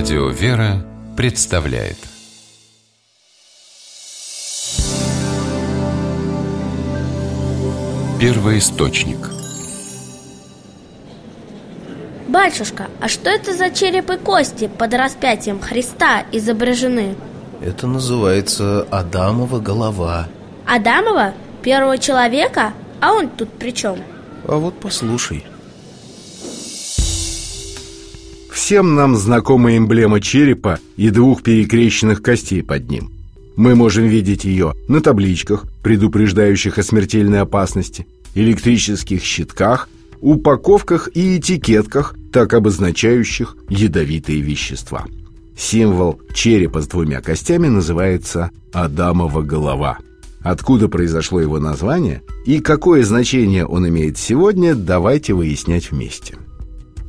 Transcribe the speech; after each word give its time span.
Радио 0.00 0.28
«Вера» 0.30 0.82
представляет 1.14 1.98
Первый 8.18 8.60
источник 8.60 9.18
Батюшка, 12.28 12.88
а 13.02 13.08
что 13.08 13.28
это 13.28 13.52
за 13.52 13.68
череп 13.68 14.08
и 14.10 14.16
кости 14.16 14.68
под 14.68 14.94
распятием 14.94 15.60
Христа 15.60 16.24
изображены? 16.32 17.14
Это 17.60 17.86
называется 17.86 18.86
Адамова 18.90 19.60
голова 19.60 20.28
Адамова? 20.66 21.34
Первого 21.60 21.98
человека? 21.98 22.72
А 23.02 23.12
он 23.12 23.28
тут 23.28 23.52
при 23.52 23.72
чем? 23.72 23.98
А 24.48 24.56
вот 24.56 24.80
послушай 24.80 25.44
Всем 28.70 28.94
нам 28.94 29.16
знакома 29.16 29.76
эмблема 29.76 30.20
черепа 30.20 30.78
и 30.96 31.10
двух 31.10 31.42
перекрещенных 31.42 32.22
костей 32.22 32.62
под 32.62 32.88
ним. 32.88 33.10
Мы 33.56 33.74
можем 33.74 34.06
видеть 34.06 34.44
ее 34.44 34.74
на 34.86 35.00
табличках, 35.00 35.64
предупреждающих 35.82 36.78
о 36.78 36.84
смертельной 36.84 37.40
опасности, 37.40 38.06
электрических 38.36 39.24
щитках, 39.24 39.88
упаковках 40.20 41.08
и 41.14 41.38
этикетках, 41.38 42.14
так 42.32 42.54
обозначающих 42.54 43.56
ядовитые 43.68 44.40
вещества. 44.40 45.04
Символ 45.58 46.20
черепа 46.32 46.80
с 46.80 46.86
двумя 46.86 47.20
костями 47.20 47.66
называется 47.66 48.52
Адамова 48.72 49.42
голова. 49.42 49.98
Откуда 50.42 50.86
произошло 50.86 51.40
его 51.40 51.58
название 51.58 52.22
и 52.46 52.60
какое 52.60 53.02
значение 53.02 53.66
он 53.66 53.88
имеет 53.88 54.16
сегодня, 54.16 54.76
давайте 54.76 55.32
выяснять 55.32 55.90
вместе. 55.90 56.36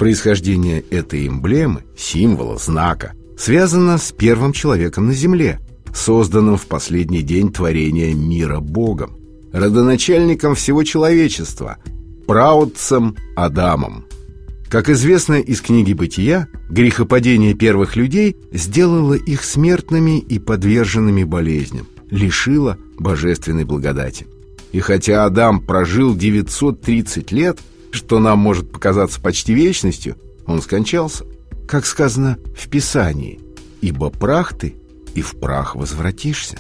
Происхождение 0.02 0.84
этой 0.90 1.28
эмблемы, 1.28 1.84
символа, 1.96 2.58
знака, 2.58 3.14
связано 3.38 4.00
с 4.00 4.12
первым 4.12 4.52
человеком 4.52 5.06
на 5.06 5.14
Земле, 5.14 5.60
созданным 5.94 6.58
в 6.58 6.66
последний 6.66 7.22
день 7.22 7.54
творения 7.54 8.12
мира 8.16 8.62
Богом, 8.62 9.16
родоначальником 9.54 10.56
всего 10.56 10.84
человечества, 10.84 11.78
праотцем 12.26 13.16
Адамом. 13.36 14.06
Как 14.70 14.90
известно 14.90 15.36
из 15.36 15.62
книги 15.62 15.94
«Бытия», 15.94 16.48
грехопадение 16.68 17.54
первых 17.54 17.96
людей 17.96 18.36
сделало 18.52 19.14
их 19.14 19.44
смертными 19.44 20.18
и 20.18 20.40
подверженными 20.40 21.26
болезням, 21.26 21.86
лишило 22.10 22.76
божественной 22.98 23.66
благодати. 23.66 24.26
И 24.72 24.80
хотя 24.80 25.26
Адам 25.26 25.62
прожил 25.62 26.16
930 26.16 27.32
лет– 27.32 27.60
что 27.92 28.20
нам 28.20 28.40
может 28.40 28.72
показаться 28.72 29.22
почти 29.22 29.54
вечностью, 29.54 30.18
он 30.46 30.62
скончался. 30.62 31.26
Как 31.68 31.86
сказано 31.86 32.38
в 32.58 32.68
Писании, 32.68 33.40
«Ибо 33.82 34.10
прах 34.10 34.54
ты, 34.58 34.76
и 35.16 35.22
в 35.22 35.36
прах 35.40 35.76
возвратишься». 35.76 36.58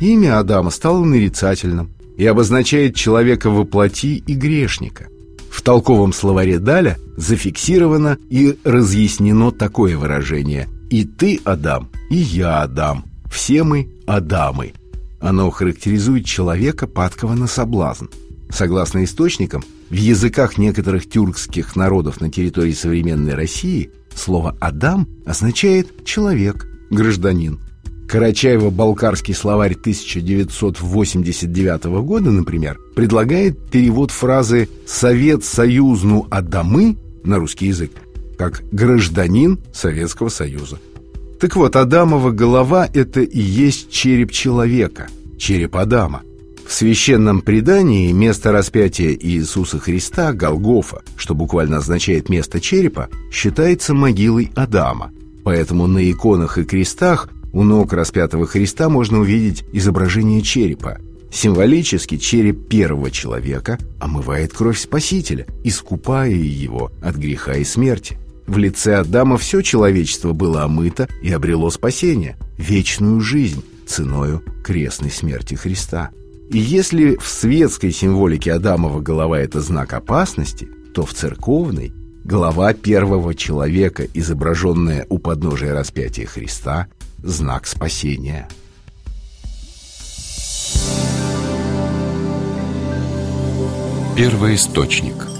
Имя 0.00 0.38
Адама 0.38 0.70
стало 0.70 1.04
нарицательным 1.04 1.90
и 2.16 2.26
обозначает 2.26 2.94
человека 2.94 3.50
во 3.50 3.64
плоти 3.64 4.22
и 4.26 4.34
грешника. 4.34 5.08
В 5.50 5.62
толковом 5.62 6.12
словаре 6.12 6.58
Даля 6.58 6.98
зафиксировано 7.16 8.18
и 8.28 8.58
разъяснено 8.64 9.52
такое 9.52 9.96
выражение 9.96 10.68
«И 10.90 11.04
ты, 11.04 11.40
Адам, 11.44 11.88
и 12.10 12.16
я, 12.16 12.62
Адам, 12.62 13.04
все 13.30 13.62
мы 13.62 13.88
Адамы». 14.06 14.72
Оно 15.20 15.48
характеризует 15.50 16.26
человека, 16.26 16.86
падкого 16.86 17.34
на 17.34 17.46
соблазн. 17.46 18.06
Согласно 18.54 19.02
источникам, 19.02 19.64
в 19.90 19.94
языках 19.94 20.58
некоторых 20.58 21.10
тюркских 21.10 21.74
народов 21.74 22.20
на 22.20 22.30
территории 22.30 22.70
современной 22.70 23.34
России 23.34 23.90
слово 24.14 24.56
«Адам» 24.60 25.08
означает 25.26 26.04
«человек», 26.04 26.64
«гражданин». 26.88 27.58
Карачаево-Балкарский 28.06 29.34
словарь 29.34 29.72
1989 29.72 31.84
года, 32.04 32.30
например, 32.30 32.78
предлагает 32.94 33.58
перевод 33.72 34.12
фразы 34.12 34.68
«Совет 34.86 35.44
Союзну 35.44 36.28
Адамы» 36.30 36.96
на 37.24 37.38
русский 37.38 37.66
язык 37.66 37.90
как 38.38 38.62
«гражданин 38.70 39.58
Советского 39.72 40.28
Союза». 40.28 40.78
Так 41.40 41.56
вот, 41.56 41.74
Адамова 41.74 42.30
голова– 42.30 42.88
это 42.94 43.20
и 43.20 43.40
есть 43.40 43.90
череп 43.90 44.30
человека, 44.30 45.08
череп 45.38 45.74
Адама– 45.74 46.22
священном 46.74 47.40
предании 47.40 48.12
место 48.12 48.52
распятия 48.52 49.12
Иисуса 49.12 49.78
Христа, 49.78 50.32
Голгофа, 50.32 51.02
что 51.16 51.34
буквально 51.34 51.78
означает 51.78 52.28
место 52.28 52.60
черепа, 52.60 53.08
считается 53.30 53.94
могилой 53.94 54.50
Адама. 54.54 55.12
Поэтому 55.44 55.86
на 55.86 56.10
иконах 56.10 56.58
и 56.58 56.64
крестах 56.64 57.28
у 57.52 57.62
ног 57.62 57.92
распятого 57.92 58.46
Христа 58.46 58.88
можно 58.88 59.20
увидеть 59.20 59.64
изображение 59.72 60.42
черепа. 60.42 60.98
Символически 61.30 62.16
череп 62.16 62.68
первого 62.68 63.10
человека 63.10 63.78
омывает 64.00 64.52
кровь 64.52 64.78
Спасителя, 64.78 65.46
искупая 65.62 66.30
его 66.30 66.90
от 67.02 67.16
греха 67.16 67.54
и 67.54 67.64
смерти. 67.64 68.18
В 68.46 68.58
лице 68.58 68.96
Адама 68.96 69.38
все 69.38 69.62
человечество 69.62 70.32
было 70.32 70.64
омыто 70.64 71.08
и 71.22 71.30
обрело 71.30 71.70
спасение, 71.70 72.36
вечную 72.58 73.20
жизнь, 73.20 73.62
ценою 73.86 74.42
крестной 74.62 75.10
смерти 75.10 75.54
Христа. 75.54 76.10
И 76.50 76.58
если 76.58 77.16
в 77.16 77.26
светской 77.26 77.90
символике 77.90 78.52
Адамова 78.52 79.00
голова– 79.00 79.38
это 79.40 79.60
знак 79.60 79.92
опасности, 79.92 80.68
то 80.94 81.04
в 81.04 81.14
церковной– 81.14 81.92
голова 82.24 82.72
первого 82.72 83.34
человека, 83.34 84.06
изображенная 84.14 85.06
у 85.08 85.18
подножия 85.18 85.74
распятия 85.74 86.26
Христа– 86.26 86.88
знак 87.22 87.66
спасения. 87.66 88.48
Первый 94.16 94.54
источник– 94.54 95.14